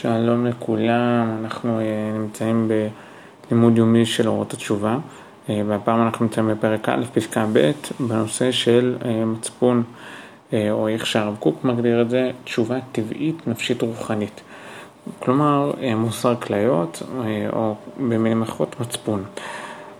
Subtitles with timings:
[0.00, 2.68] שלום לכולם, אנחנו uh, נמצאים
[3.50, 4.98] בלימוד יומי של אורות התשובה
[5.46, 7.70] uh, והפעם אנחנו נמצאים בפרק א', פסקה ב',
[8.00, 9.82] בנושא של uh, מצפון,
[10.52, 14.40] או איך שהרב קוק מגדיר את זה, תשובה טבעית נפשית רוחנית.
[15.18, 17.02] כלומר, מוסר כליות,
[17.52, 19.24] או במילים אחרות, מצפון.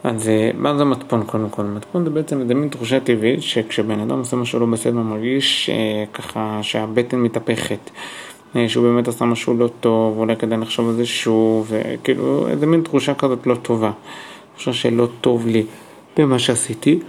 [0.04, 1.62] אז מה זה מצפון קודם כל?
[1.62, 5.70] מצפון זה בעצם איזה מין תחושה טבעית שכשבן אדם עושה משהו לא בסדר מרגיש
[6.14, 7.90] ככה שהבטן מתהפכת.
[8.56, 12.66] אה, שהוא באמת עשה משהו לא טוב, אולי כדאי לחשוב על זה שוב, וכאילו איזה
[12.66, 13.90] מין תחושה כזאת לא טובה.
[14.54, 15.66] תחושה שלא טוב לי
[16.16, 17.00] במה שעשיתי.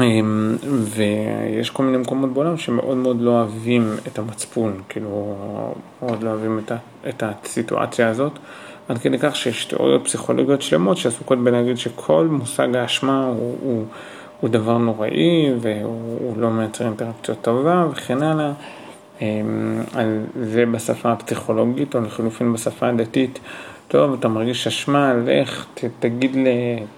[0.00, 0.56] אמ,
[0.96, 5.34] ויש כל מיני מקומות בעולם שמאוד מאוד לא אוהבים את המצפון, כאילו
[6.02, 6.72] מאוד לא אוהבים את,
[7.08, 8.32] את הסיטואציה הזאת,
[8.88, 13.84] עד כדי כך שיש תיאוריות פסיכולוגיות שלמות שעסוקות בלהגיד שכל מושג האשמה הוא, הוא
[14.42, 18.52] הוא דבר נוראי והוא לא מייצר אינטראקציה טובה וכן הלאה.
[19.20, 23.38] אמ, על זה בשפה הפסיכולוגית או לחלופין בשפה הדתית.
[23.88, 26.36] טוב, אתה מרגיש אשמה, לך, ת, תגיד,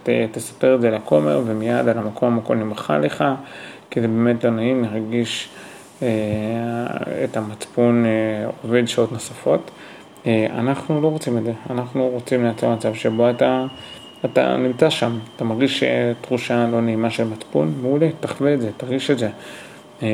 [0.03, 3.25] ת, תספר את זה לכומר ומיד על המקום הכל נמחה לך,
[3.91, 5.49] כי זה באמת לא נעים להרגיש
[6.03, 6.09] אה,
[7.25, 9.71] את המצפון אה, עובד שעות נוספות.
[10.27, 13.67] אה, אנחנו לא רוצים את זה, אנחנו רוצים לייצר מצב שבו אתה
[14.25, 15.85] אתה נמצא שם, אתה מרגיש
[16.21, 19.29] תחושה לא נעימה של מצפון, מעולה, תחווה את זה, תרגיש את זה.
[20.03, 20.09] אה,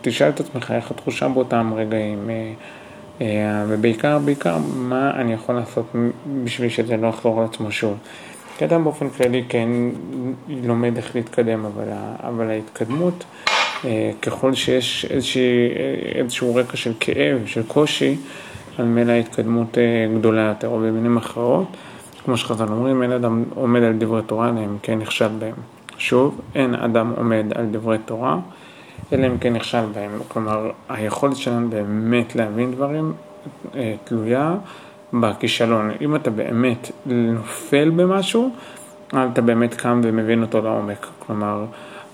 [0.00, 2.52] תשאל את עצמך איך התחושה באותם רגעים, אה,
[3.20, 5.86] אה, ובעיקר, בעיקר, מה אני יכול לעשות
[6.44, 7.96] בשביל שזה לא יחזור על עצמו שוב.
[8.58, 9.68] כי אדם באופן כללי כן
[10.48, 11.84] לומד איך להתקדם, אבל,
[12.22, 13.24] אבל ההתקדמות,
[14.22, 15.68] ככל שיש איזושהי,
[16.14, 18.16] איזשהו רקע של כאב, של קושי,
[18.78, 19.78] על מילא ההתקדמות
[20.18, 21.76] גדולה יותר, או במילים אחרות.
[22.28, 25.54] כמו שחז"ל אומרים, אין אדם עומד על דברי תורה, אלא אם כן נכשל בהם.
[25.98, 28.38] שוב, אין אדם עומד על דברי תורה,
[29.12, 30.10] אלא אם כן נכשל בהם.
[30.28, 33.12] כלומר, היכולת שלנו באמת להבין דברים
[33.74, 34.54] אה, תלויה
[35.12, 35.90] בכישלון.
[36.00, 38.50] אם אתה באמת נופל במשהו,
[39.08, 41.06] אתה באמת קם ומבין אותו לעומק.
[41.18, 41.64] כלומר,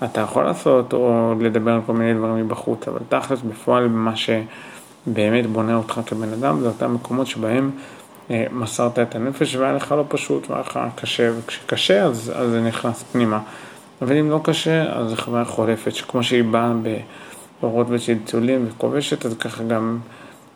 [0.05, 5.47] אתה יכול לעשות או לדבר על כל מיני דברים מבחוץ, אבל תכלס בפועל מה שבאמת
[5.47, 7.71] בונה אותך כבן אדם זה אותם מקומות שבהם
[8.31, 13.03] מסרת את הנפש והיה לך לא פשוט והיה לך קשה, וכשקשה אז, אז זה נכנס
[13.03, 13.41] פנימה.
[14.03, 16.73] אבל אם לא קשה, אז זו חוויה חולפת, שכמו שהיא באה
[17.61, 19.99] באורות וצלצולים וכובשת, אז ככה גם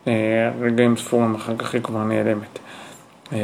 [0.07, 2.59] אה, רגעים ספורים אחר כך היא כבר נעלמת.
[3.33, 3.37] אה,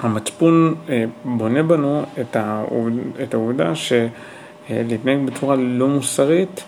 [0.00, 2.92] המצפון אה, בונה בנו את, העובד,
[3.22, 6.64] את העובדה שלהתנהג בצורה לא מוסרית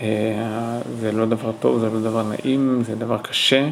[0.00, 3.68] אה, זה לא דבר טוב, זה לא דבר נעים, זה דבר קשה.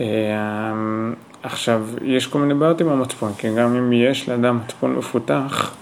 [0.00, 5.74] אמ, עכשיו, יש כל מיני בעיות עם המצפון, כי גם אם יש לאדם מצפון מפותח,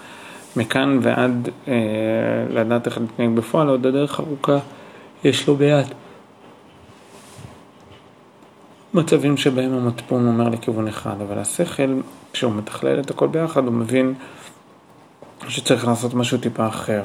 [0.55, 1.73] מכאן ועד אה,
[2.49, 4.57] לדעת איך להתנהג בפועל, עוד הדרך ארוכה
[5.23, 5.85] יש לו ביד.
[8.93, 11.95] מצבים שבהם המצפון אומר לכיוון אחד, אבל השכל,
[12.33, 14.13] כשהוא מתכלל את הכל ביחד, הוא מבין
[15.47, 17.01] שצריך לעשות משהו טיפה אחר.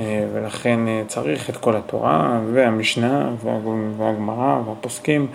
[0.00, 3.30] אה, ולכן אה, צריך את כל התורה והמשנה
[3.98, 5.26] והגמרא והפוסקים.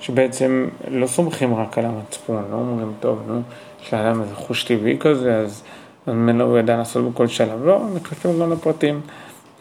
[0.00, 3.42] שבעצם לא סומכים רק על המצפון, לא אומרים, טוב, נו,
[3.82, 5.62] יש לאדם איזה חוש טבעי כזה, אז
[6.06, 9.00] ממנו הוא ידע לעשות בכל שלב, לא, נכנסים גם לפרטים.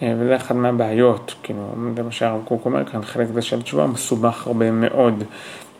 [0.01, 3.87] אה, וזה אחת מהבעיות, כאילו, זה מה שהרב קוק אומר כאן, חלק זה של תשובה
[3.87, 5.23] מסובך הרבה מאוד,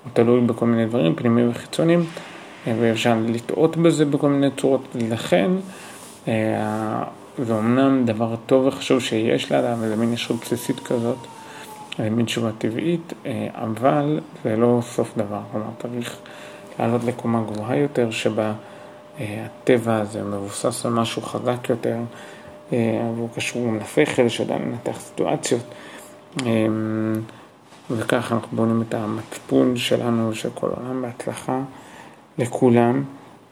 [0.03, 2.05] הוא תלוי בכל מיני דברים, פנימיים וחיצוניים,
[2.67, 5.51] אה, ואפשר לטעות בזה בכל מיני צורות, לכן,
[6.27, 7.03] אה,
[7.45, 11.17] זה אמנם דבר טוב וחשוב שיש לאדם, איזה מין ישות בסיסית כזאת,
[11.99, 16.17] מין תשובה טבעית, אה, אבל זה לא סוף דבר, כלומר צריך
[16.79, 18.53] לעלות לקומה גבוהה יותר, שבה
[19.19, 21.97] אה, הטבע הזה מבוסס על משהו חזק יותר,
[22.73, 25.61] אה, והוא קשור גם לשכל, שיודע לנתח סיטואציות,
[27.91, 31.61] וככה אנחנו בונים את המצפון שלנו, של כל העולם, בהצלחה
[32.37, 33.03] לכולם,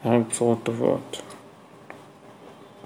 [0.05, 1.34] רק בשורות טובות.